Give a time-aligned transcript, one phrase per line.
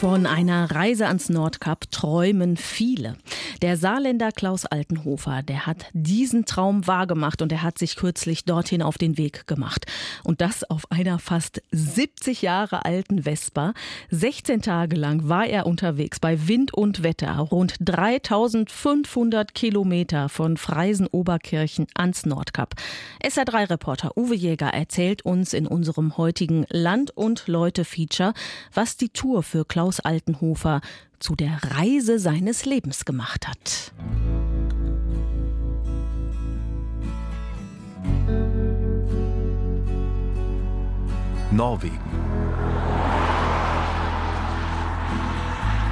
[0.00, 3.16] Von einer Reise ans Nordkap träumen viele.
[3.62, 8.82] Der Saarländer Klaus Altenhofer, der hat diesen Traum wahrgemacht und er hat sich kürzlich dorthin
[8.82, 9.86] auf den Weg gemacht.
[10.22, 13.72] Und das auf einer fast 70 Jahre alten Vespa.
[14.10, 17.38] 16 Tage lang war er unterwegs bei Wind und Wetter.
[17.38, 22.74] Rund 3500 Kilometer von Freisen-Oberkirchen ans Nordkap.
[23.22, 28.34] SR3-Reporter Uwe Jäger erzählt uns in unserem heutigen Land- und Leute-Feature,
[28.74, 30.80] was die Tour für Klaus Altenhofer
[31.18, 33.92] zu der Reise seines Lebens gemacht hat.
[41.50, 41.98] Norwegen.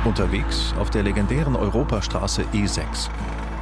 [0.05, 3.09] Unterwegs auf der legendären Europastraße E6.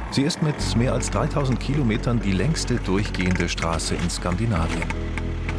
[0.09, 4.89] Sie ist mit mehr als 3000 Kilometern die längste durchgehende Straße in Skandinavien.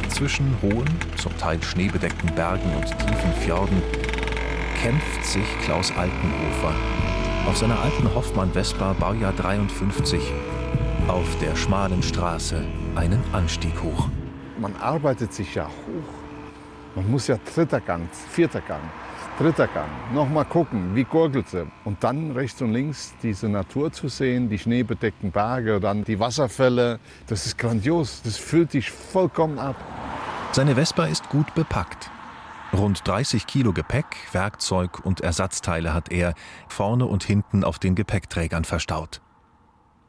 [0.09, 3.81] Zwischen hohen, zum Teil schneebedeckten Bergen und tiefen Fjorden
[4.83, 6.73] kämpft sich Klaus Altenhofer
[7.47, 10.21] auf seiner alten Hoffmann Vespa Baujahr 53
[11.07, 12.61] auf der schmalen Straße
[12.93, 14.09] einen Anstieg hoch.
[14.59, 16.95] Man arbeitet sich ja hoch.
[16.95, 18.81] Man muss ja dritter Gang, vierter Gang,
[19.39, 19.87] dritter Gang.
[20.13, 21.65] Nochmal gucken, wie gurgelt sie.
[21.85, 26.99] Und dann rechts und links diese Natur zu sehen, die schneebedeckten Berge, dann die Wasserfälle.
[27.27, 28.21] Das ist grandios.
[28.25, 29.77] Das füllt dich vollkommen ab.
[30.51, 32.11] Seine Vespa ist gut bepackt.
[32.73, 36.33] Rund 30 Kilo Gepäck, Werkzeug und Ersatzteile hat er
[36.67, 39.21] vorne und hinten auf den Gepäckträgern verstaut.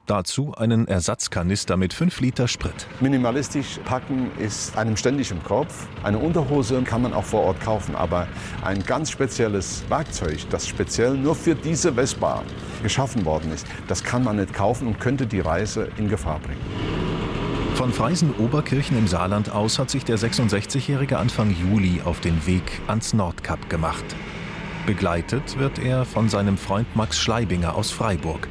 [0.06, 2.86] Dazu einen Ersatzkanister mit 5 Liter Sprit.
[3.00, 5.86] Minimalistisch packen ist einem ständig im Kopf.
[6.02, 8.28] Eine Unterhose kann man auch vor Ort kaufen, aber
[8.62, 12.42] ein ganz spezielles Werkzeug, das speziell nur für diese Vespa
[12.82, 17.03] geschaffen worden ist, das kann man nicht kaufen und könnte die Reise in Gefahr bringen.
[17.74, 23.12] Von Freisen-Oberkirchen im Saarland aus hat sich der 66-Jährige Anfang Juli auf den Weg ans
[23.12, 24.04] Nordkap gemacht.
[24.86, 28.46] Begleitet wird er von seinem Freund Max Schleibinger aus Freiburg,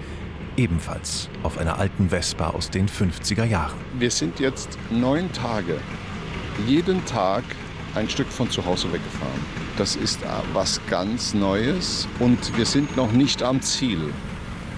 [0.57, 3.77] ebenfalls auf einer alten Vespa aus den 50er Jahren.
[3.97, 5.77] Wir sind jetzt neun Tage,
[6.67, 7.43] jeden Tag
[7.95, 9.45] ein Stück von zu Hause weggefahren.
[9.77, 10.19] Das ist
[10.51, 14.13] was ganz Neues und wir sind noch nicht am Ziel.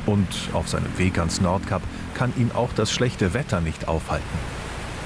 [0.06, 1.82] Und auf seinem Weg ans Nordkap
[2.16, 4.26] kann ihn auch das schlechte Wetter nicht aufhalten.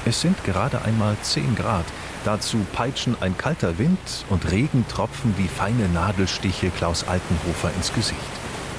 [0.05, 1.85] Es sind gerade einmal 10 Grad.
[2.23, 3.99] Dazu peitschen ein kalter Wind
[4.29, 8.19] und Regentropfen wie feine Nadelstiche Klaus Altenhofer ins Gesicht.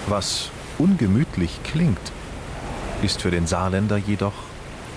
[0.06, 2.00] Was ungemütlich klingt,
[3.02, 4.32] ist für den Saarländer jedoch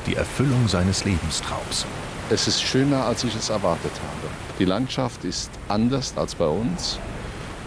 [0.07, 1.85] die Erfüllung seines Lebenstraums.
[2.29, 4.33] Es ist schöner, als ich es erwartet habe.
[4.59, 6.99] Die Landschaft ist anders als bei uns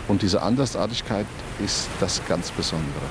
[0.08, 1.26] und diese Andersartigkeit
[1.64, 3.06] ist das ganz Besondere.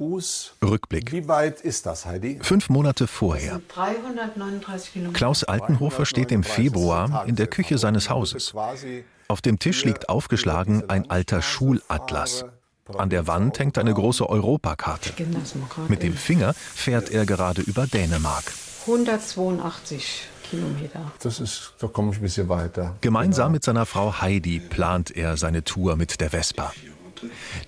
[0.00, 0.54] Aarhus.
[0.62, 1.12] Rückblick.
[1.12, 2.38] Wie weit ist das, Heidi?
[2.42, 3.60] Fünf Monate vorher.
[3.68, 5.16] 339 Kilometer.
[5.18, 8.54] Klaus Altenhofer steht im Februar in der Küche seines Hauses.
[9.28, 12.44] Auf dem Tisch liegt aufgeschlagen ein alter Schulatlas.
[12.96, 15.12] An der Wand hängt eine große Europakarte.
[15.88, 18.52] Mit dem Finger fährt er gerade über Dänemark.
[18.86, 21.12] 182 Kilometer.
[21.22, 22.96] Das ist, da komme ich ein bisschen weiter.
[23.02, 26.72] Gemeinsam mit seiner Frau Heidi plant er seine Tour mit der Vespa.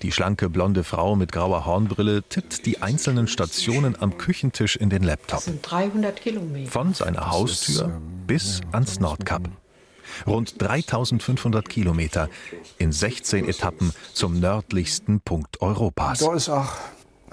[0.01, 5.03] Die schlanke blonde Frau mit grauer Hornbrille tippt die einzelnen Stationen am Küchentisch in den
[5.03, 5.39] Laptop.
[5.39, 6.71] Das sind 300 Kilometer.
[6.71, 9.49] Von seiner Haustür bis ans Nordkap.
[10.27, 12.29] Rund 3500 Kilometer
[12.77, 16.19] in 16 Etappen zum nördlichsten Punkt Europas.
[16.19, 16.73] Da ist auch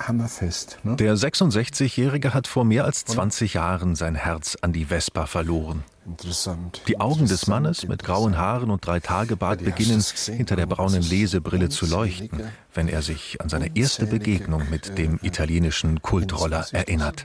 [0.00, 0.78] hammerfest.
[0.82, 0.96] Ne?
[0.96, 5.84] Der 66-Jährige hat vor mehr als 20 Jahren sein Herz an die Vespa verloren.
[6.06, 6.82] Interessant.
[6.88, 11.68] Die Augen des Mannes mit grauen Haaren und drei Tagebart beginnen hinter der braunen Lesebrille
[11.68, 17.22] zu leuchten, wenn er sich an seine erste Begegnung mit dem italienischen Kultroller erinnert.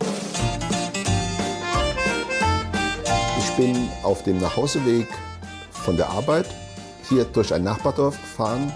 [3.39, 5.07] Ich bin auf dem Nachhauseweg
[5.71, 6.47] von der Arbeit
[7.07, 8.71] hier durch ein Nachbardorf gefahren.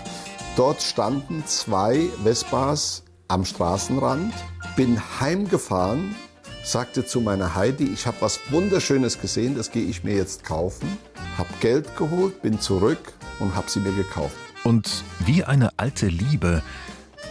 [0.56, 4.34] Dort standen zwei Vespas am Straßenrand.
[4.76, 6.16] Bin heimgefahren,
[6.64, 10.98] sagte zu meiner Heidi, ich habe was Wunderschönes gesehen, das gehe ich mir jetzt kaufen.
[11.38, 14.36] Hab Geld geholt, bin zurück und habe sie mir gekauft.
[14.64, 16.62] Und wie eine alte Liebe,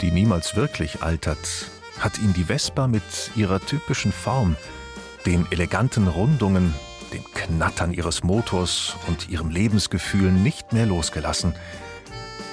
[0.01, 3.03] die niemals wirklich altert, hat ihn die Vespa mit
[3.37, 4.57] ihrer typischen Form,
[5.27, 6.75] den eleganten Rundungen,
[7.13, 11.55] dem Knattern ihres Motors und ihrem Lebensgefühl nicht mehr losgelassen.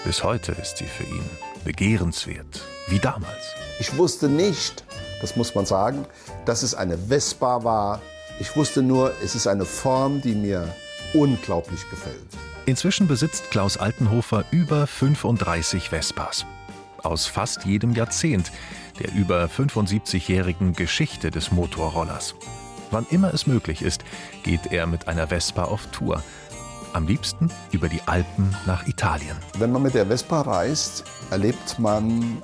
[0.03, 1.30] Bis heute ist sie für ihn
[1.63, 3.54] begehrenswert, wie damals.
[3.80, 4.84] Ich wusste nicht,
[5.22, 6.06] das muss man sagen,
[6.46, 8.02] dass es eine Vespa war.
[8.40, 10.74] Ich wusste nur, es ist eine Form, die mir
[11.14, 12.28] unglaublich gefällt.
[12.66, 16.46] Inzwischen besitzt Klaus Altenhofer über 35 Vespas.
[17.04, 18.52] Aus fast jedem Jahrzehnt
[19.00, 22.36] der über 75-jährigen Geschichte des Motorrollers.
[22.92, 24.04] Wann immer es möglich ist,
[24.44, 26.24] geht er mit einer Vespa auf Tour.
[26.94, 29.36] Am liebsten über die Alpen nach Italien.
[29.58, 32.38] Wenn man mit der Vespa reist, erlebt man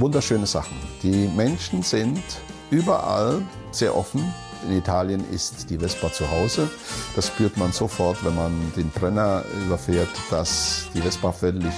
[0.00, 0.76] wunderschöne Sachen.
[1.02, 2.22] Die Menschen sind
[2.70, 4.32] überall sehr offen.
[4.64, 6.70] In Italien ist die Vespa zu Hause.
[7.14, 11.72] Das spürt man sofort, wenn man den Brenner überfährt, dass die Vespa völlig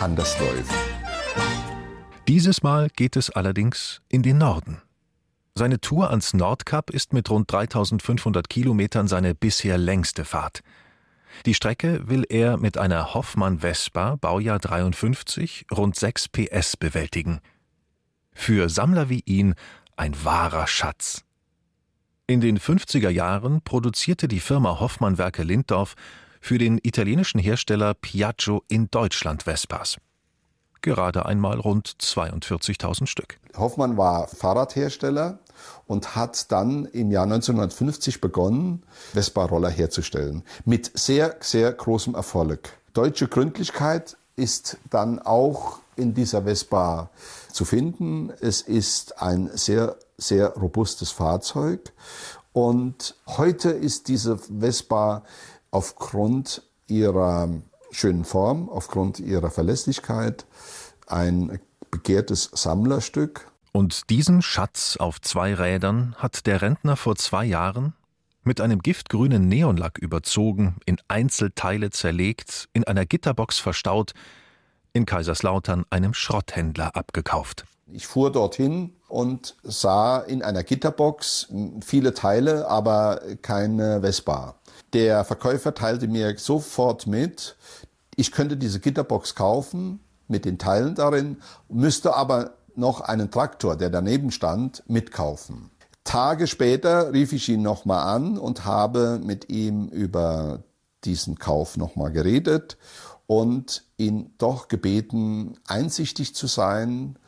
[0.00, 0.74] anders läuft.
[2.28, 4.82] Dieses Mal geht es allerdings in den Norden.
[5.54, 10.62] Seine Tour ans Nordkap ist mit rund 3500 Kilometern seine bisher längste Fahrt.
[11.46, 17.40] Die Strecke will er mit einer Hoffmann Vespa Baujahr 53 rund 6 PS bewältigen.
[18.38, 19.54] Für Sammler wie ihn
[19.96, 21.24] ein wahrer Schatz.
[22.28, 25.96] In den 50er Jahren produzierte die Firma Hoffmann Werke Linddorf
[26.40, 29.96] für den italienischen Hersteller Piaggio in Deutschland Vespas.
[30.82, 33.38] Gerade einmal rund 42.000 Stück.
[33.56, 35.38] Hoffmann war Fahrradhersteller
[35.86, 40.44] und hat dann im Jahr 1950 begonnen, Vespa-Roller herzustellen.
[40.64, 42.78] Mit sehr, sehr großem Erfolg.
[42.92, 47.10] Deutsche Gründlichkeit ist dann auch in dieser Vespa
[47.52, 48.32] zu finden.
[48.40, 51.92] Es ist ein sehr, sehr robustes Fahrzeug.
[52.52, 55.24] Und heute ist diese Vespa
[55.70, 57.48] aufgrund ihrer
[57.90, 60.46] schönen Form, aufgrund ihrer Verlässlichkeit
[61.06, 61.60] ein
[61.90, 63.50] begehrtes Sammlerstück.
[63.72, 67.94] Und diesen Schatz auf zwei Rädern hat der Rentner vor zwei Jahren
[68.42, 74.14] mit einem giftgrünen Neonlack überzogen, in Einzelteile zerlegt, in einer Gitterbox verstaut,
[74.96, 77.64] in Kaiserslautern einem Schrotthändler abgekauft.
[77.92, 81.48] Ich fuhr dorthin und sah in einer Gitterbox
[81.84, 84.56] viele Teile, aber keine Vespa.
[84.92, 87.56] Der Verkäufer teilte mir sofort mit,
[88.16, 93.90] ich könnte diese Gitterbox kaufen mit den Teilen darin, müsste aber noch einen Traktor, der
[93.90, 95.70] daneben stand, mitkaufen.
[96.04, 100.62] Tage später rief ich ihn nochmal an und habe mit ihm über
[101.04, 102.76] diesen Kauf nochmal geredet
[103.26, 107.18] und ihn doch gebeten, einsichtig zu sein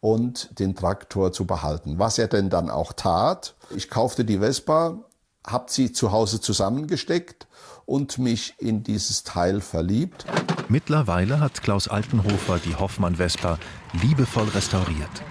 [0.00, 1.98] und den Traktor zu behalten.
[1.98, 3.54] Was er denn dann auch tat.
[3.74, 4.98] Ich kaufte die Vespa,
[5.46, 7.46] habe sie zu Hause zusammengesteckt
[7.86, 10.26] und mich in dieses Teil verliebt.
[10.68, 13.58] Mittlerweile hat Klaus Altenhofer die Hoffmann Vespa
[14.02, 15.22] liebevoll restauriert.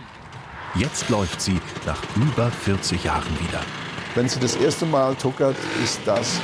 [0.76, 3.62] Jetzt läuft sie nach über 40 Jahren wieder.
[4.16, 6.40] Wenn sie das erste Mal tuckert, ist das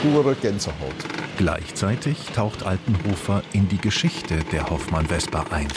[0.00, 1.19] pure Gänsehaut.
[1.40, 5.68] Gleichzeitig taucht Altenhofer in die Geschichte der Hoffmann Vespa ein.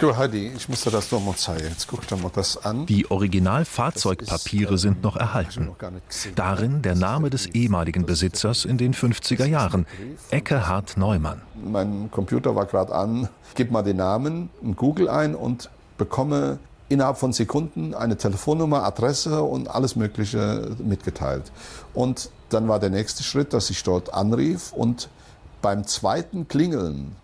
[0.00, 1.68] Du Heidi, ich muss dir das noch mal zeigen.
[1.68, 2.86] Jetzt guck dir mal das an.
[2.86, 5.70] Die Originalfahrzeugpapiere sind noch erhalten.
[6.34, 9.86] Darin der Name des ehemaligen Besitzers in den 50er Jahren,
[10.30, 11.40] Eckehard Neumann.
[11.54, 13.28] Mein Computer war gerade an.
[13.54, 19.42] Gib mal den Namen in Google ein und bekomme innerhalb von Sekunden eine Telefonnummer, Adresse
[19.42, 21.50] und alles Mögliche mitgeteilt.
[21.94, 25.08] Und dann war der nächste Schritt, dass ich dort anrief und
[25.62, 27.16] beim zweiten Klingeln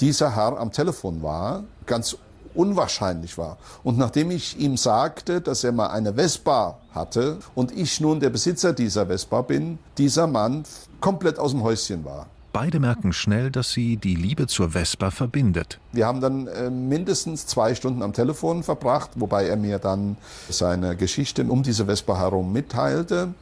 [0.00, 2.16] dieser Herr am Telefon war, ganz
[2.54, 3.56] unwahrscheinlich war.
[3.82, 8.30] Und nachdem ich ihm sagte, dass er mal eine Vespa hatte und ich nun der
[8.30, 10.64] Besitzer dieser Vespa bin, dieser Mann
[11.00, 12.26] komplett aus dem Häuschen war.
[12.52, 15.78] Beide merken schnell, dass sie die Liebe zur Vespa verbindet.
[15.92, 20.16] Wir haben dann äh, mindestens zwei Stunden am Telefon verbracht, wobei er mir dann
[20.48, 23.34] seine Geschichte um diese Vespa herum mitteilte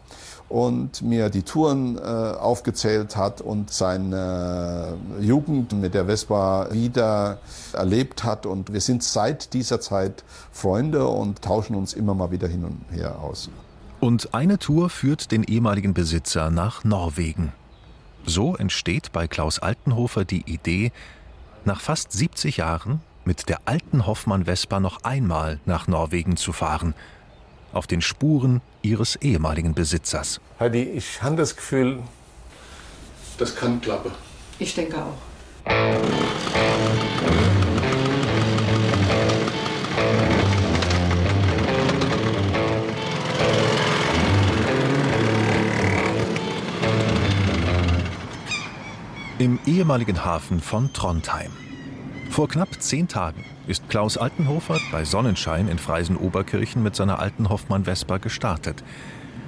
[0.48, 7.38] und mir die Touren äh, aufgezählt hat und seine Jugend mit der Vespa wieder
[7.72, 8.46] erlebt hat.
[8.46, 12.80] Und wir sind seit dieser Zeit Freunde und tauschen uns immer mal wieder hin und
[12.96, 13.50] her aus.
[13.98, 17.52] Und eine Tour führt den ehemaligen Besitzer nach Norwegen.
[18.26, 20.92] So entsteht bei Klaus Altenhofer die Idee,
[21.64, 26.94] nach fast 70 Jahren mit der alten Hoffmann Vespa noch einmal nach Norwegen zu fahren–
[27.76, 30.40] auf den Spuren ihres ehemaligen Besitzers.
[30.58, 31.98] Heidi, ich habe das Gefühl,
[33.38, 34.10] das kann klappen.
[34.58, 35.14] Ich denke auch.
[49.66, 51.50] Ehemaligen Hafen von Trondheim.
[52.30, 58.18] Vor knapp zehn Tagen ist Klaus Altenhofer bei Sonnenschein in Freisen-Oberkirchen mit seiner alten Hoffmann-Vespa
[58.18, 58.84] gestartet.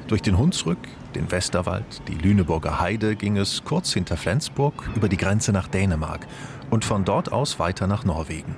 [0.08, 0.78] Durch den Hunsrück,
[1.14, 6.26] den Westerwald, die Lüneburger Heide ging es kurz hinter Flensburg über die Grenze nach Dänemark
[6.70, 8.56] und von dort aus weiter nach Norwegen.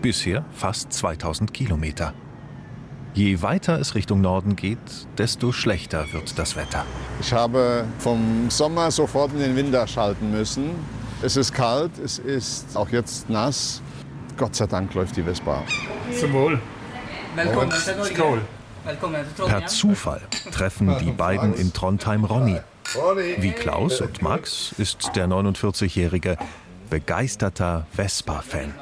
[0.00, 2.14] Bisher fast 2000 Kilometer.
[3.14, 4.78] Je weiter es Richtung Norden geht,
[5.18, 6.84] desto schlechter wird das Wetter.
[7.20, 10.70] Ich habe vom Sommer sofort in den Winter schalten müssen.
[11.22, 13.82] Es ist kalt, es ist auch jetzt nass.
[14.36, 15.62] Gott sei Dank läuft die Vespa.
[16.18, 16.60] Zum Wohl.
[17.36, 17.46] Til
[18.84, 18.98] Per
[19.36, 19.66] Trondheim.
[19.66, 22.58] Zufall treffen die beiden in Trondheim Ronny.
[23.38, 26.38] Wie Klaus und Max ist der 49-Jährige
[26.90, 28.74] begeisterter Vespa-Fan.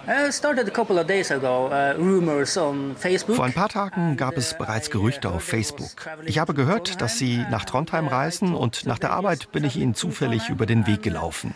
[2.56, 3.36] On Facebook.
[3.36, 5.90] Vor ein paar Tagen gab es bereits Gerüchte auf Facebook.
[6.24, 9.94] Ich habe gehört, dass Sie nach Trondheim reisen und nach der Arbeit bin ich Ihnen
[9.94, 11.54] zufällig über den Weg gelaufen.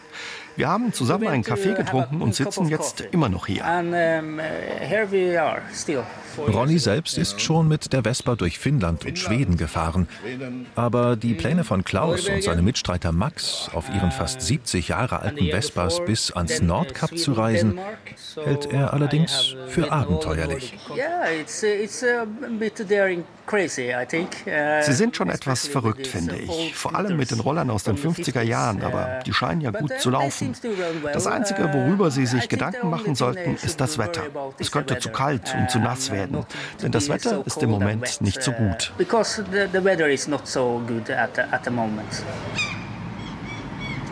[0.57, 3.65] Wir haben zusammen einen Kaffee getrunken und sitzen jetzt immer noch hier.
[3.65, 3.97] And uh.
[6.39, 10.09] Ronny selbst ist schon mit der Vespa durch Finnland und Schweden gefahren.
[10.75, 15.47] Aber die Pläne von Klaus und seinem Mitstreiter Max, auf ihren fast 70 Jahre alten
[15.47, 17.79] Vespas bis ans Nordkap zu reisen,
[18.45, 20.75] hält er allerdings für abenteuerlich.
[20.91, 20.95] Uh,
[24.09, 24.29] think.
[24.47, 26.75] Uh, Sie sind schon etwas verrückt, finde uh, ich.
[26.75, 29.33] Vor allem mit den Rollern aus den from the 50er Jahren, 50s, aber uh, die
[29.33, 30.55] scheinen ja gut uh, zu laufen.
[31.13, 34.23] Das Einzige, Uh, worüber Sie sich Gedanken machen sollten, ist das Wetter.
[34.59, 36.45] Es könnte zu kalt und zu Uh, nass werden,
[36.83, 38.93] denn das Wetter so ist im Moment nicht so uh, gut.
[38.99, 42.25] The, the weather is not so good at the, at the moment.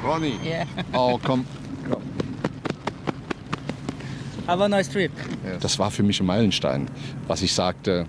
[0.03, 0.65] Ronny, Yeah.
[0.93, 1.45] oh komm.
[4.51, 5.13] Have a nice trip.
[5.61, 6.87] Das war für mich ein Meilenstein,
[7.29, 8.07] was ich sagte,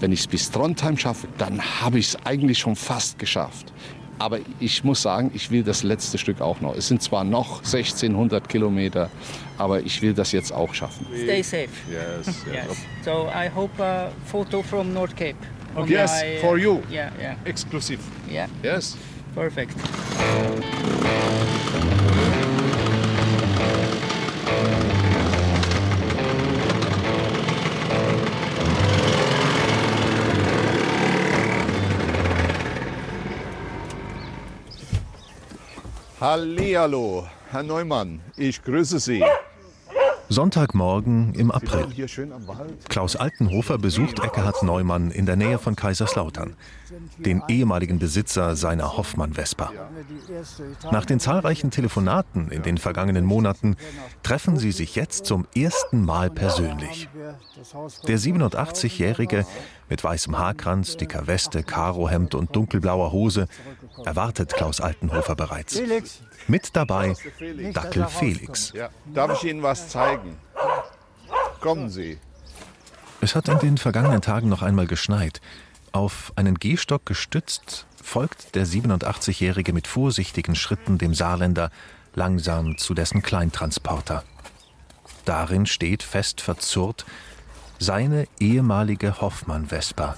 [0.00, 3.70] wenn ich es bis Trondheim schaffe, dann habe ich es eigentlich schon fast geschafft.
[4.18, 6.74] Aber ich muss sagen, ich will das letzte Stück auch noch.
[6.74, 9.10] Es sind zwar noch 1600 Kilometer,
[9.58, 11.06] aber ich will das jetzt auch schaffen.
[11.14, 11.68] Stay safe.
[11.90, 12.78] Yes, Yes.
[13.04, 15.36] So I hope a photo from North Cape.
[15.76, 16.80] on Yes, my, uh, for you.
[16.90, 17.98] Yeah, yeah, Exklusiv.
[18.30, 18.46] yeah.
[18.62, 18.96] Yes.
[19.34, 19.74] Perfect.
[36.24, 39.22] Hallihallo, Herr Neumann, ich grüße Sie.
[40.30, 41.86] Sonntagmorgen im April.
[42.88, 46.56] Klaus Altenhofer besucht Eckhard Neumann in der Nähe von Kaiserslautern,
[47.18, 49.70] den ehemaligen Besitzer seiner Hoffmann-Vespa.
[50.90, 53.76] Nach den zahlreichen Telefonaten in den vergangenen Monaten
[54.22, 57.10] treffen sie sich jetzt zum ersten Mal persönlich.
[58.08, 59.44] Der 87-Jährige
[59.88, 63.48] mit weißem Haarkranz, dicker Weste, Karohemd und dunkelblauer Hose
[64.04, 65.80] erwartet Klaus Altenhofer bereits.
[66.48, 67.14] Mit dabei
[67.72, 68.72] Dackel Felix.
[68.74, 68.88] Ja.
[69.12, 70.36] Darf ich Ihnen was zeigen?
[71.60, 72.18] Kommen Sie.
[73.20, 75.40] Es hat in den vergangenen Tagen noch einmal geschneit.
[75.92, 81.70] Auf einen Gehstock gestützt, folgt der 87-Jährige mit vorsichtigen Schritten dem Saarländer
[82.14, 84.24] langsam zu dessen Kleintransporter.
[85.24, 87.06] Darin steht fest verzurrt
[87.88, 90.16] seine ehemalige Hoffmann-Vespa.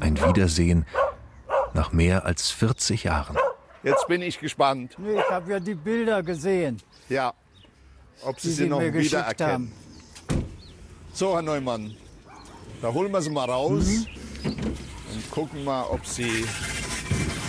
[0.00, 0.84] Ein Wiedersehen
[1.72, 3.36] nach mehr als 40 Jahren.
[3.84, 4.96] Jetzt bin ich gespannt.
[4.98, 7.32] Nee, ich habe ja die Bilder gesehen, Ja.
[8.24, 9.52] Ob Sie sie Sie noch wiedererkennen.
[9.52, 9.72] haben.
[11.12, 11.96] So, Herr Neumann,
[12.80, 14.06] da holen wir sie mal raus
[14.44, 14.54] Mhm.
[15.12, 16.44] und gucken mal, ob Sie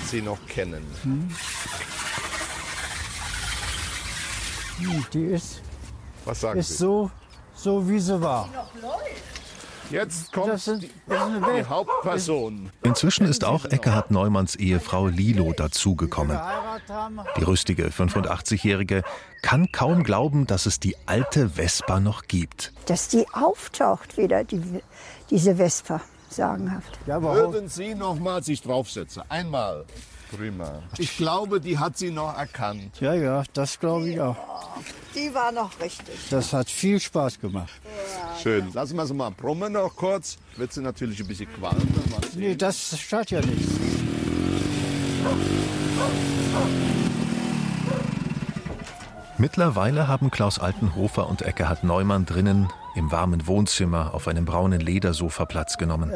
[0.07, 0.83] sie noch kennen.
[1.03, 1.29] Hm,
[5.13, 5.62] Die ist,
[6.25, 6.75] Was sagen ist Sie?
[6.77, 7.12] so,
[7.63, 8.50] so, wie sie war.
[9.89, 11.65] Jetzt kommt Das ist, die, die.
[11.65, 12.72] Hauptperson.
[12.84, 16.38] Inzwischen ist auch Eckhard Neumanns Ehefrau Lilo dazugekommen.
[17.38, 19.03] Die rüstige 85-Jährige
[19.41, 22.74] kann kaum glauben, dass es die alte Vespa noch gibt.
[22.88, 24.62] dass die auftaucht wieder, die,
[25.29, 26.98] diese Vespa, sagenhaft.
[27.05, 29.24] Würden Sie noch mal sich draufsetzen?
[29.29, 29.86] Einmal.
[30.37, 30.81] Prima.
[30.97, 32.99] Ich glaube, die hat sie noch erkannt.
[32.99, 34.35] ja, ja, das glaube ich auch.
[35.15, 36.15] Die war noch richtig.
[36.29, 37.71] Das hat viel Spaß gemacht.
[38.41, 38.73] Schön.
[38.73, 40.37] Lassen wir sie mal brummen noch kurz.
[40.57, 41.87] Wird sie natürlich ein bisschen qualmen.
[42.35, 43.73] Nee, das schadet ja nichts.
[49.37, 55.45] Mittlerweile haben Klaus Altenhofer und Eckhard Neumann drinnen im warmen Wohnzimmer auf einem braunen Ledersofa
[55.45, 56.11] Platz genommen.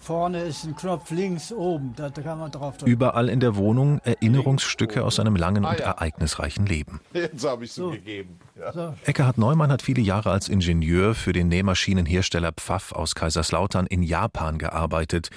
[0.00, 2.90] Vorne ist ein Knopf links oben, da kann man drauf drücken.
[2.90, 7.00] Überall in der Wohnung Erinnerungsstücke aus seinem langen und ereignisreichen Leben.
[7.12, 8.38] Jetzt habe ich sie gegeben.
[8.58, 8.94] Ja.
[9.04, 14.56] Eckhard Neumann hat viele Jahre als Ingenieur für den Nähmaschinenhersteller Pfaff aus Kaiserslautern in Japan
[14.56, 15.28] gearbeitet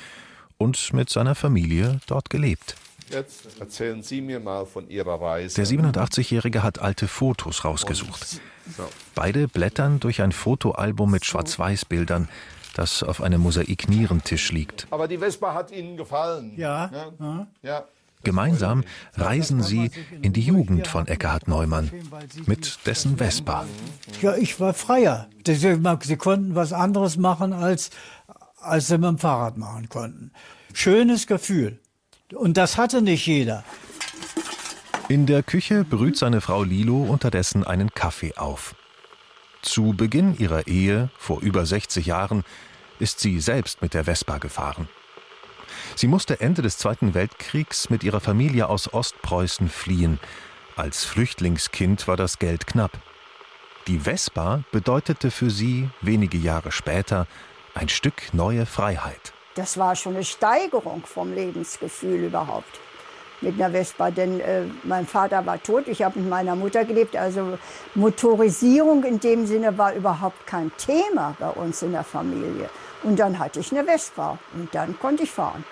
[0.57, 2.75] und mit seiner Familie dort gelebt.
[3.09, 5.55] Jetzt erzählen Sie mir mal von Ihrer Reise.
[5.55, 8.41] Der 87-Jährige hat alte Fotos rausgesucht.
[9.13, 12.29] Beide blättern durch ein Fotoalbum mit Schwarz-Weiß-Bildern,
[12.73, 14.87] das auf einem Mosaik-Nierentisch liegt.
[14.89, 16.53] Aber die Vespa hat Ihnen gefallen.
[16.57, 16.89] Ja.
[17.19, 17.47] Ja.
[17.61, 17.83] ja.
[18.23, 18.83] Gemeinsam
[19.13, 19.91] reisen sie
[20.23, 21.91] in die Jugend von Eckhard Neumann
[22.47, 23.67] mit dessen Vespa.
[24.19, 25.29] Ja, ich war freier.
[25.45, 27.91] Sie konnten was anderes machen als
[28.65, 30.31] als sie mit dem Fahrrad machen konnten.
[30.73, 31.79] Schönes Gefühl.
[32.33, 33.63] Und das hatte nicht jeder.
[35.07, 38.73] In der Küche brüht seine Frau Lilo unterdessen einen Kaffee auf.
[39.61, 42.43] Zu Beginn ihrer Ehe, vor über 60 Jahren,
[42.97, 44.89] ist sie selbst mit der Vespa gefahren.
[45.95, 50.19] Sie musste Ende des Zweiten Weltkriegs mit ihrer Familie aus Ostpreußen fliehen.
[50.75, 52.99] Als Flüchtlingskind war das Geld knapp.
[53.87, 57.27] Die Vespa bedeutete für sie wenige Jahre später
[57.75, 59.34] ein Stück neue Freiheit.
[59.55, 62.79] Das war schon eine Steigerung vom Lebensgefühl überhaupt
[63.41, 67.15] mit einer Vespa, denn äh, mein Vater war tot, ich habe mit meiner Mutter gelebt,
[67.15, 67.57] also
[67.93, 72.69] Motorisierung in dem Sinne war überhaupt kein Thema bei uns in der Familie.
[73.03, 75.63] Und dann hatte ich eine Vespa und dann konnte ich fahren.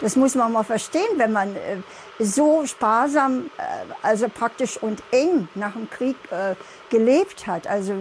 [0.00, 1.78] Das muss man mal verstehen, wenn man äh,
[2.20, 3.62] so sparsam, äh,
[4.02, 6.54] also praktisch und eng nach dem Krieg äh,
[6.88, 7.66] gelebt hat.
[7.66, 7.94] Also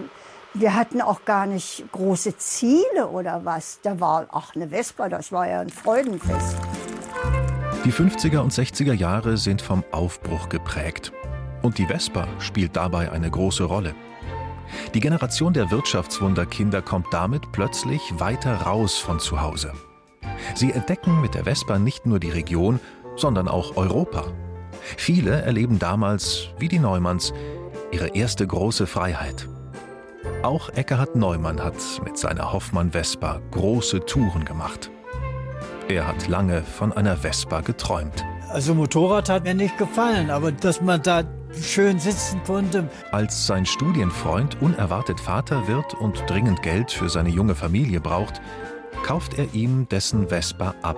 [0.59, 3.79] wir hatten auch gar nicht große Ziele oder was.
[3.83, 6.57] Da war auch eine Vespa, das war ja ein Freudenfest.
[7.85, 11.11] Die 50er und 60er Jahre sind vom Aufbruch geprägt.
[11.61, 13.95] Und die Vespa spielt dabei eine große Rolle.
[14.93, 19.73] Die Generation der Wirtschaftswunderkinder kommt damit plötzlich weiter raus von zu Hause.
[20.55, 22.79] Sie entdecken mit der Vespa nicht nur die Region,
[23.15, 24.25] sondern auch Europa.
[24.97, 27.33] Viele erleben damals, wie die Neumanns,
[27.91, 29.47] ihre erste große Freiheit.
[30.43, 34.91] Auch Eckhard Neumann hat mit seiner Hoffmann Vespa große Touren gemacht.
[35.89, 38.23] Er hat lange von einer Vespa geträumt.
[38.49, 41.23] Also Motorrad hat mir nicht gefallen, aber dass man da
[41.61, 42.89] schön sitzen konnte.
[43.11, 48.41] Als sein Studienfreund unerwartet Vater wird und dringend Geld für seine junge Familie braucht,
[49.03, 50.97] kauft er ihm dessen Vespa ab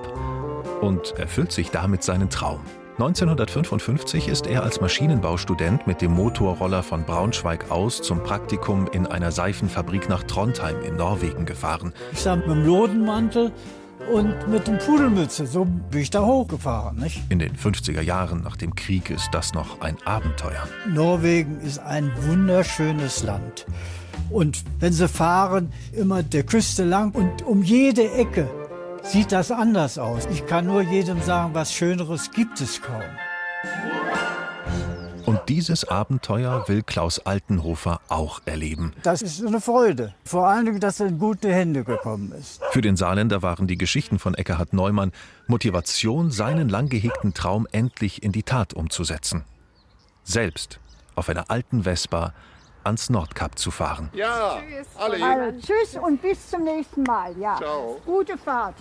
[0.81, 2.61] und erfüllt sich damit seinen Traum.
[2.99, 9.31] 1955 ist er als Maschinenbaustudent mit dem Motorroller von Braunschweig aus zum Praktikum in einer
[9.31, 11.93] Seifenfabrik nach Trondheim in Norwegen gefahren.
[12.11, 13.53] Ich stand mit dem Lodenmantel
[14.13, 15.47] und mit dem Pudelmütze.
[15.47, 16.97] So bin ich da hochgefahren.
[16.97, 17.21] Nicht?
[17.29, 20.67] In den 50er Jahren nach dem Krieg ist das noch ein Abenteuer.
[20.93, 23.65] Norwegen ist ein wunderschönes Land.
[24.29, 28.49] Und wenn sie fahren, immer der Küste lang und um jede Ecke
[29.09, 30.27] sieht das anders aus.
[30.31, 33.01] Ich kann nur jedem sagen, was Schöneres gibt es kaum.
[35.25, 38.93] Und dieses Abenteuer will Klaus Altenhofer auch erleben.
[39.03, 40.13] Das ist eine Freude.
[40.25, 42.61] Vor allen Dingen, dass er in gute Hände gekommen ist.
[42.71, 45.11] Für den Saarländer waren die Geschichten von Eckhard Neumann
[45.47, 49.43] Motivation, seinen lang gehegten Traum endlich in die Tat umzusetzen.
[50.23, 50.79] Selbst
[51.15, 52.33] auf einer alten Vespa
[52.89, 54.09] ans Nordkap zu fahren.
[54.13, 54.87] Ja, tschüss.
[54.97, 55.23] alle.
[55.23, 57.37] Also, tschüss und bis zum nächsten Mal.
[57.37, 57.55] Ja.
[57.57, 58.01] Ciao.
[58.05, 58.75] Gute Fahrt.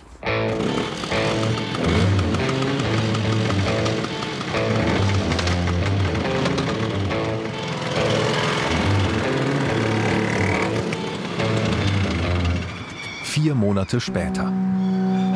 [13.23, 14.51] Vier Monate später.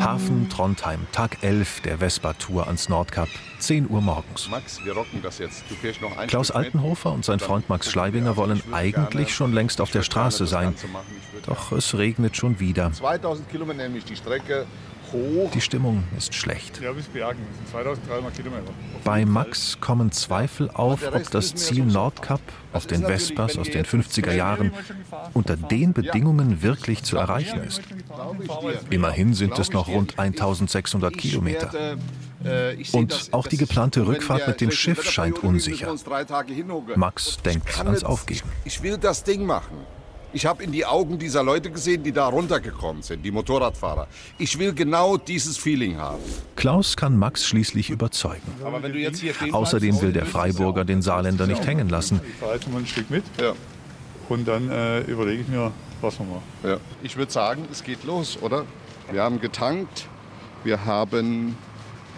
[0.04, 3.26] Hafen Trondheim, Tag 11 der Vespa-Tour ans Nordkap,
[3.58, 4.50] 10 Uhr morgens.
[4.50, 5.64] Max, wir rocken das jetzt.
[5.70, 9.80] Du fährst noch ein Klaus Altenhofer und sein Freund Max Schleibinger wollen eigentlich schon längst
[9.80, 10.74] auf der Straße sein.
[11.46, 12.92] Doch es regnet schon wieder.
[12.92, 14.66] 2000 Kilometer nämlich die Strecke
[15.10, 15.50] hoch.
[15.52, 16.82] Die Stimmung ist schlecht.
[16.82, 17.40] Ja, bis Bergen.
[17.70, 18.72] 2300 Kilometer.
[19.04, 22.40] Bei Max kommen Zweifel auf, ob das Ziel Nordkap
[22.74, 24.72] auf den Vespas aus den 50er Jahren
[25.32, 27.80] unter den Bedingungen wirklich zu erreichen ist.
[28.90, 31.96] Immerhin sind es noch rund 1600 Kilometer.
[32.92, 35.94] Und auch die geplante Rückfahrt mit dem Schiff scheint unsicher.
[36.96, 38.48] Max denkt ans Aufgeben.
[38.64, 39.78] Ich will das Ding machen.
[40.34, 44.08] Ich habe in die Augen dieser Leute gesehen, die da runtergekommen sind, die Motorradfahrer.
[44.36, 46.18] Ich will genau dieses Feeling haben.
[46.56, 48.42] Klaus kann Max schließlich überzeugen.
[49.52, 52.20] Außerdem will der Freiburger den Saarländer nicht hängen lassen.
[52.52, 53.22] Jetzt mal ein Stück mit.
[53.40, 53.52] Ja.
[54.28, 56.42] Und dann äh, überlege ich mir, was wir machen.
[56.62, 56.76] Ja.
[57.02, 58.64] Ich würde sagen, es geht los, oder?
[59.10, 60.08] Wir haben getankt,
[60.64, 61.56] wir haben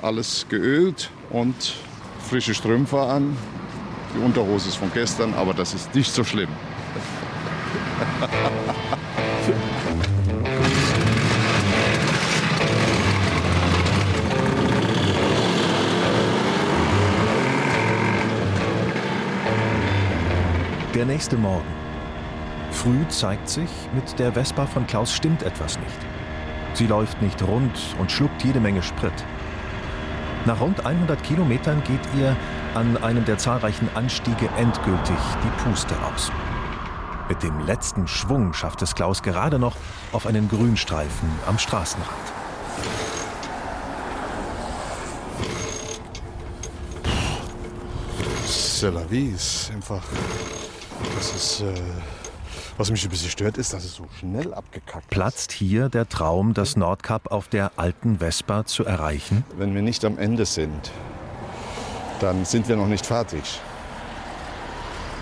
[0.02, 1.74] alles geölt und
[2.28, 3.36] frische Strümpfe an.
[4.14, 6.48] Die Unterhose ist von gestern, aber das ist nicht so schlimm.
[20.94, 21.85] Der nächste Morgen.
[22.86, 25.98] Früh zeigt sich, mit der Vespa von Klaus stimmt etwas nicht.
[26.74, 29.12] Sie läuft nicht rund und schluckt jede Menge Sprit.
[30.44, 32.36] Nach rund 100 Kilometern geht ihr
[32.76, 36.30] an einem der zahlreichen Anstiege endgültig die Puste aus.
[37.28, 39.74] Mit dem letzten Schwung schafft es Klaus gerade noch
[40.12, 42.06] auf einen Grünstreifen am Straßenrand.
[48.46, 50.04] C'est la vie, ist einfach.
[51.16, 51.62] Das ist.
[51.62, 51.74] Äh,
[52.78, 56.52] Was mich ein bisschen stört, ist, dass es so schnell abgekackt Platzt hier der Traum,
[56.52, 59.44] das Nordkap auf der alten Vespa zu erreichen?
[59.56, 60.90] Wenn wir nicht am Ende sind,
[62.20, 63.60] dann sind wir noch nicht fertig.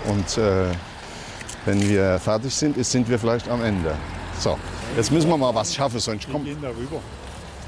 [0.09, 0.65] Und äh,
[1.65, 3.95] wenn wir fertig sind, ist, sind wir vielleicht am Ende.
[4.37, 4.59] So,
[4.97, 6.43] jetzt müssen wir mal was schaffen, sonst kommt.
[6.43, 6.99] gehen darüber.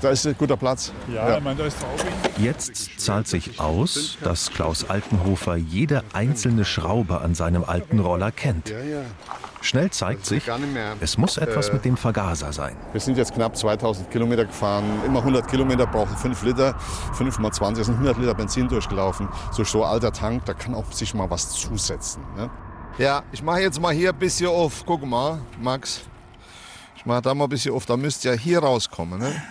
[0.02, 0.92] Da ist ein guter Platz.
[1.12, 2.06] Ja, ich meine, da ist drauf.
[2.38, 8.70] Jetzt zahlt sich aus, dass Klaus Altenhofer jede einzelne Schraube an seinem alten Roller kennt.
[8.70, 9.02] Ja, ja.
[9.62, 10.44] Schnell zeigt sich,
[11.02, 12.78] es muss etwas Äh, mit dem Vergaser sein.
[12.92, 14.86] Wir sind jetzt knapp 2000 Kilometer gefahren.
[15.04, 16.76] Immer 100 Kilometer brauchen 5 Liter.
[17.14, 19.28] 5 mal 20 sind 100 Liter Benzin durchgelaufen.
[19.52, 22.22] So so ein alter Tank, da kann auch sich mal was zusetzen.
[22.36, 22.52] Ne?
[23.00, 24.84] Ja, ich mache jetzt mal hier ein bisschen auf.
[24.86, 26.02] Guck mal, Max.
[26.96, 27.88] Ich mache da mal ein bisschen auf.
[27.88, 29.20] Da müsst ihr hier rauskommen.
[29.20, 29.42] Ne?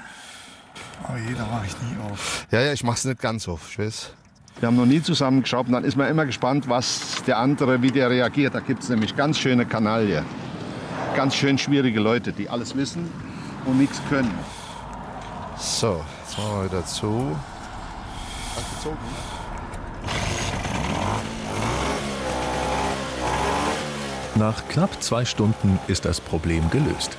[1.08, 2.46] Oh je, da mache ich nie auf.
[2.50, 3.70] Ja, ja, ich mache es nicht ganz auf.
[3.70, 4.12] Ich weiß.
[4.58, 7.90] Wir haben noch nie zusammengeschaut und dann ist man immer gespannt, was der andere, wie
[7.90, 8.54] der reagiert.
[8.54, 10.24] Da gibt es nämlich ganz schöne Kanaille.
[11.14, 13.10] Ganz schön schwierige Leute, die alles wissen
[13.66, 14.34] und nichts können.
[15.58, 17.36] So, jetzt machen wir wieder zu.
[18.54, 18.98] Hast gezogen?
[24.36, 27.16] Nach knapp zwei Stunden ist das Problem gelöst.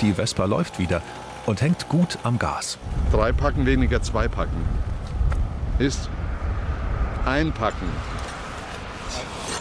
[0.00, 1.02] Die Vespa läuft wieder
[1.46, 2.78] und hängt gut am Gas.
[3.12, 4.64] Drei Packen weniger zwei Packen.
[5.78, 6.10] Ist
[7.24, 7.88] einpacken.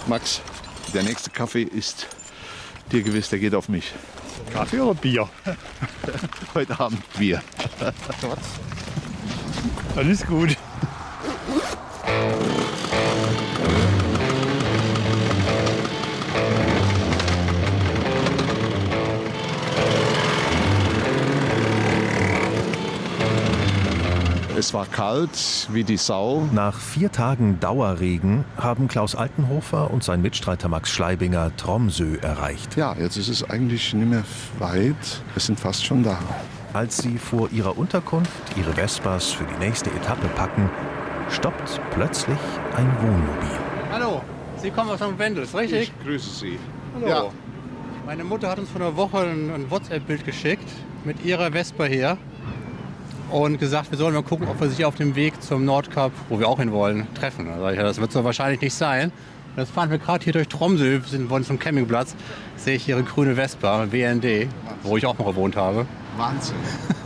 [0.08, 0.42] Max,
[0.94, 2.08] der nächste Kaffee ist
[2.92, 3.94] dir gewiss, der geht auf mich.
[4.52, 5.30] Kaffee oder Bier?
[6.54, 7.42] Heute Abend Bier.
[9.96, 10.58] Ist gut.
[24.66, 26.50] Es war kalt wie die Sau.
[26.52, 32.76] Nach vier Tagen Dauerregen haben Klaus Altenhofer und sein Mitstreiter Max Schleibinger Tromsø erreicht.
[32.76, 34.24] Ja, jetzt ist es eigentlich nicht mehr
[34.58, 35.22] weit.
[35.36, 36.18] Wir sind fast schon da.
[36.74, 40.68] Als sie vor ihrer Unterkunft ihre Vespas für die nächste Etappe packen,
[41.30, 42.40] stoppt plötzlich
[42.76, 43.60] ein Wohnmobil.
[43.92, 44.24] Hallo,
[44.58, 45.20] Sie kommen aus St.
[45.20, 45.94] Wendels, richtig?
[45.96, 46.60] Ich grüße Sie.
[46.96, 47.08] Hallo.
[47.08, 47.24] Ja.
[48.08, 50.68] Meine Mutter hat uns vor einer Woche ein, ein WhatsApp-Bild geschickt
[51.04, 52.18] mit ihrer Vespa hier
[53.32, 56.40] und gesagt, wir sollen mal gucken, ob wir sich auf dem Weg zum Nordkap, wo
[56.40, 57.48] wir auch hin wollen, treffen.
[57.48, 59.12] Da ich, das wird so wahrscheinlich nicht sein.
[59.56, 62.16] Und jetzt fahren wir gerade hier durch Tromsø, wir sind wollen zum Campingplatz,
[62.58, 64.48] sehe ich ihre grüne Vespa, WND,
[64.84, 65.86] wo ich auch mal gewohnt habe.
[66.18, 66.56] Wahnsinn.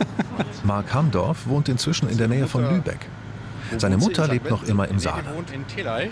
[0.64, 3.06] Mark Hamdorf wohnt inzwischen in der Nähe von Lübeck.
[3.78, 5.26] Seine Mutter lebt noch immer im Saarland.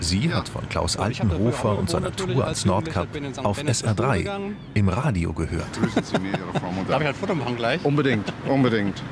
[0.00, 3.08] Sie hat von Klaus Altenhofer und seiner Tour ans Nordkap
[3.42, 5.66] auf SR3 im Radio gehört.
[6.88, 7.84] Darf ich ein Foto machen gleich?
[7.84, 9.02] Unbedingt, unbedingt.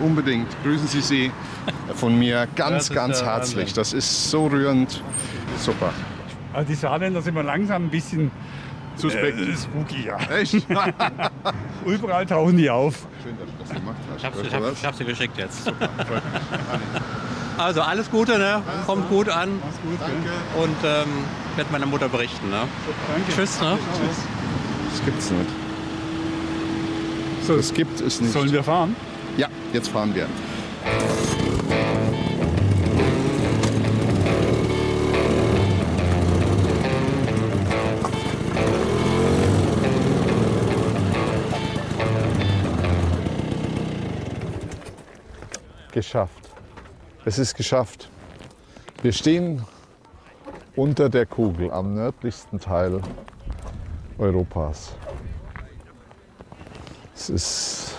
[0.00, 0.48] Unbedingt.
[0.62, 1.32] Grüßen Sie sie
[1.94, 3.58] von mir ganz, ganz herzlich.
[3.58, 3.74] Wahnsinn.
[3.76, 5.02] Das ist so rührend.
[5.58, 5.92] Super.
[6.52, 8.30] Also die Saarländer sind wir langsam ein bisschen
[8.96, 9.38] Suspekt.
[9.38, 10.18] Äh, spooky, ja.
[10.34, 10.54] Echt?
[11.86, 13.06] Überall tauchen die auf.
[13.22, 14.18] Schön, dass du das gemacht hast.
[14.18, 15.72] Ich hab's, ich, du hab, ich hab sie geschickt jetzt.
[17.58, 18.62] Also alles Gute, ne?
[18.84, 19.48] kommt gut an.
[20.58, 21.08] Und ähm,
[21.56, 22.50] werde meiner Mutter berichten.
[22.50, 22.64] Ne?
[23.34, 23.60] Tschüss.
[23.62, 23.78] Ne?
[24.90, 25.50] Das gibt's nicht.
[27.46, 28.32] So, das gibt es nicht.
[28.32, 28.94] Sollen wir fahren?
[29.36, 30.26] Ja, jetzt fahren wir.
[45.92, 46.32] Geschafft.
[47.24, 48.08] Es ist geschafft.
[49.02, 49.62] Wir stehen
[50.74, 53.00] unter der Kugel am nördlichsten Teil
[54.18, 54.94] Europas.
[57.14, 57.94] Es ist,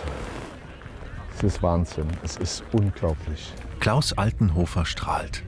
[1.37, 2.07] es ist Wahnsinn.
[2.23, 3.53] Es ist unglaublich.
[3.79, 5.43] Klaus Altenhofer strahlt.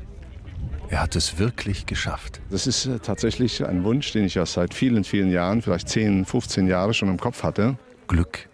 [0.90, 2.42] Er hat es wirklich geschafft.
[2.50, 6.26] Das ist äh, tatsächlich ein Wunsch, den ich ja seit vielen, vielen Jahren, vielleicht 10,
[6.26, 7.78] 15 Jahre schon im Kopf hatte.
[8.08, 8.50] Glück,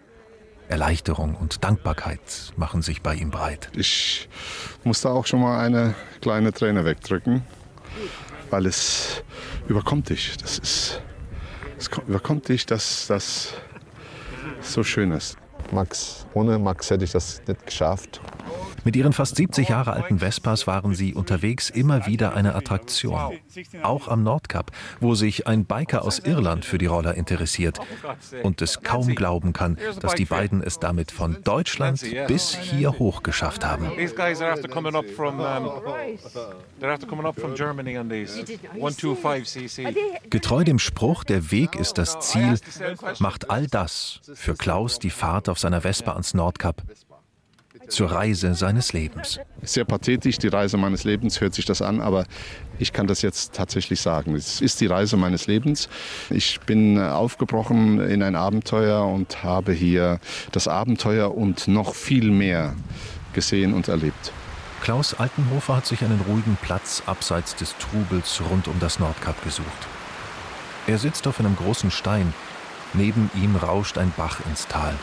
[0.68, 2.20] Erleichterung und Dankbarkeit
[2.56, 3.70] machen sich bei ihm breit.
[3.74, 4.28] Ich
[4.84, 7.42] musste auch schon mal eine kleine Träne wegdrücken,
[8.50, 9.22] weil es
[9.68, 10.36] überkommt dich.
[10.36, 11.00] Das ist,
[11.78, 13.54] es ko- überkommt dich, dass das
[14.60, 15.38] so schön ist.
[15.72, 18.20] Max, ohne Max hätte ich das nicht geschafft.
[18.86, 23.36] Mit ihren fast 70 Jahre alten Vespas waren sie unterwegs immer wieder eine Attraktion.
[23.82, 24.70] Auch am Nordkap,
[25.00, 27.80] wo sich ein Biker aus Irland für die Roller interessiert
[28.44, 33.24] und es kaum glauben kann, dass die beiden es damit von Deutschland bis hier hoch
[33.24, 33.90] geschafft haben.
[33.96, 35.40] These guys are after coming up from
[36.80, 38.40] they're after coming up from Germany on these
[38.76, 39.96] 125cc.
[40.30, 42.60] Getreu dem Spruch, der Weg ist das Ziel,
[43.18, 46.84] macht all das für Klaus die Fahrt auf seiner Vespa ans Nordkap
[47.88, 49.38] zur Reise seines Lebens.
[49.62, 52.24] Sehr pathetisch, die Reise meines Lebens hört sich das an, aber
[52.78, 54.34] ich kann das jetzt tatsächlich sagen.
[54.34, 55.88] Es ist die Reise meines Lebens.
[56.30, 60.20] Ich bin aufgebrochen in ein Abenteuer und habe hier
[60.52, 62.74] das Abenteuer und noch viel mehr
[63.32, 64.32] gesehen und erlebt.
[64.82, 69.66] Klaus Altenhofer hat sich einen ruhigen Platz abseits des Trubels rund um das Nordkap gesucht.
[70.86, 72.32] Er sitzt auf einem großen Stein.
[72.92, 74.94] Neben ihm rauscht ein Bach ins Tal.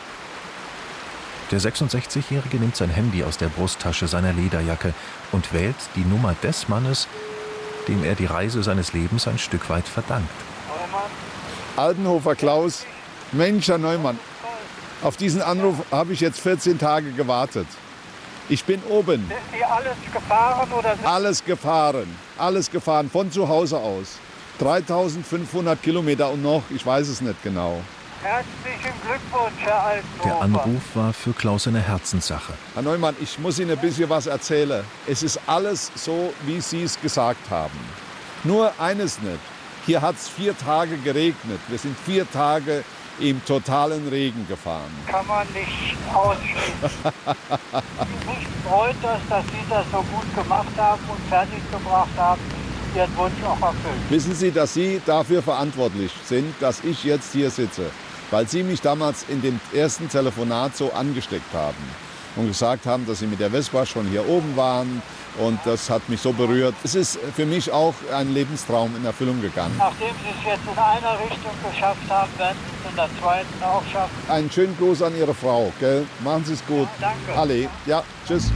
[1.54, 4.92] Der 66-Jährige nimmt sein Handy aus der Brusttasche seiner Lederjacke
[5.32, 7.08] und wählt die Nummer des Mannes,
[7.88, 10.34] dem er die Reise seines Lebens ein Stück weit verdankt.
[11.78, 12.88] Altenhofer Klaus,
[13.34, 14.18] Mensch, Herr Neumann,
[15.04, 17.68] auf diesen Anruf habe ich jetzt 14 Tage gewartet.
[18.50, 19.28] Ich bin oben.
[19.28, 24.18] Sind Sie alles gefahren oder sind Alles gefahren, alles gefahren, von zu Hause aus.
[24.58, 27.80] 3500 Kilometer und noch, ich weiß es nicht genau.
[28.24, 30.24] Herzlichen Glückwunsch, Herr Altenhofer.
[30.24, 32.54] Der Anruf war für Klaus eine Herzenssache.
[32.74, 34.86] Herr Neumann, ich muss Ihnen ein bisschen was erzählen.
[35.06, 37.78] Es ist alles so, wie Sie es gesagt haben.
[38.46, 39.40] Nur eines nicht.
[39.86, 41.60] Hier hat es vier Tage geregnet.
[41.68, 42.86] Wir sind vier Tage
[43.20, 44.90] im totalen Regen gefahren.
[45.08, 47.14] Kann man nicht ausschließen.
[48.26, 52.42] Mich freut das, dass Sie das so gut gemacht haben und fertiggebracht haben.
[52.96, 54.10] Ihren Wunsch auch erfüllt.
[54.10, 57.92] Wissen Sie, dass Sie dafür verantwortlich sind, dass ich jetzt hier sitze?
[58.32, 61.78] Weil Sie mich damals in dem ersten Telefonat so angesteckt haben
[62.36, 65.02] und gesagt haben, dass Sie mit der Vespa schon hier oben waren.
[65.40, 66.76] Und das hat mich so berührt.
[66.84, 69.74] Es ist für mich auch ein Lebenstraum in Erfüllung gegangen.
[69.80, 73.64] Nachdem Sie es jetzt in einer Richtung geschafft haben, werden Sie es in der zweiten
[73.64, 74.12] auch schaffen.
[74.30, 75.72] Einen schönen Gruß an Ihre Frau.
[75.80, 76.06] Gell?
[76.24, 76.88] Machen Sie es gut.
[77.02, 77.40] danke.
[77.40, 77.68] Alle.
[77.88, 78.52] Ja, tschüss.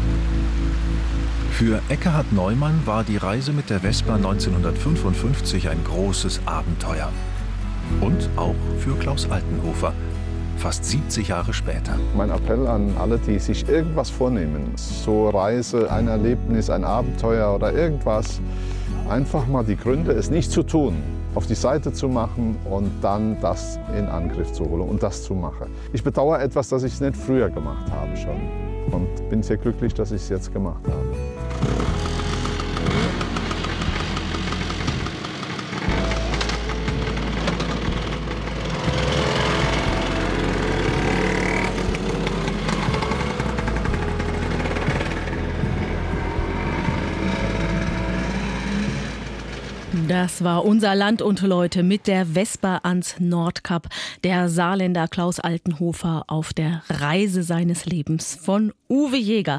[1.52, 7.12] Für Eckhard Neumann war die Reise mit der Vespa 1955 ein großes Abenteuer.
[8.02, 9.94] Und auch für Klaus Altenhofer,
[10.58, 11.98] fast 70 Jahre später.
[12.16, 17.74] Mein Appell an alle, die sich irgendwas vornehmen, so Reise, ein Erlebnis, ein Abenteuer oder
[17.74, 18.42] irgendwas,
[19.10, 20.96] einfach mal die Gründe, es nicht zu tun,
[21.36, 25.34] auf die Seite zu machen und dann das in Angriff zu holen und das zu
[25.34, 25.68] machen.
[25.94, 29.94] Ich bedauere etwas, dass ich es nicht früher gemacht habe schon und bin sehr glücklich,
[29.94, 31.37] dass ich es jetzt gemacht habe.
[50.20, 53.88] Das war unser Land und Leute mit der Vespa ans Nordkap.
[54.24, 59.56] Der Saarländer Klaus Altenhofer auf der Reise seines Lebens von Uwe Jäger.